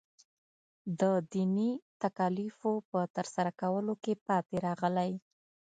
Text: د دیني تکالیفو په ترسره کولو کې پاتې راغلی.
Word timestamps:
د 0.99 1.01
دیني 1.31 1.71
تکالیفو 2.01 2.71
په 2.89 2.99
ترسره 3.15 3.51
کولو 3.61 3.93
کې 4.03 4.13
پاتې 4.27 4.55
راغلی. 4.67 5.11